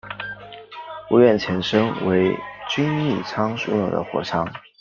[1.11, 2.35] 屋苑前身为
[2.67, 4.43] 均益仓拥有的货仓。